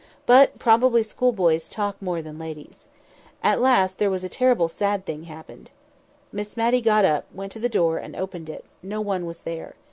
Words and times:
But, 0.25 0.57
probably, 0.57 1.03
schoolboys 1.03 1.69
talk 1.69 2.01
more 2.01 2.23
than 2.23 2.39
ladies. 2.39 2.87
At 3.43 3.61
last 3.61 3.99
there 3.99 4.09
was 4.09 4.23
a 4.23 4.29
terrible, 4.29 4.67
sad 4.67 5.05
thing 5.05 5.25
happened." 5.25 5.69
Miss 6.31 6.57
Matty 6.57 6.81
got 6.81 7.05
up, 7.05 7.25
went 7.31 7.51
to 7.51 7.59
the 7.59 7.69
door, 7.69 7.99
and 7.99 8.15
opened 8.15 8.49
it; 8.49 8.65
no 8.81 8.99
one 8.99 9.27
was 9.27 9.43
there. 9.43 9.75